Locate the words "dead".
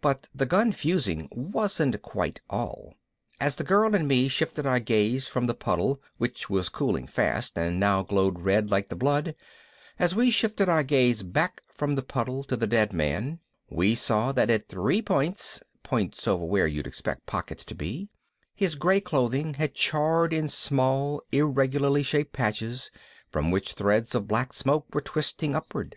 12.68-12.92